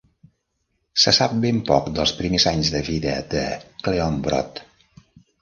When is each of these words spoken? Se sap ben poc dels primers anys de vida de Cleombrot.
Se 1.03 1.11
sap 1.17 1.35
ben 1.43 1.59
poc 1.67 1.91
dels 1.99 2.13
primers 2.21 2.47
anys 2.53 2.73
de 2.77 2.83
vida 2.89 3.15
de 3.35 3.45
Cleombrot. 3.85 4.65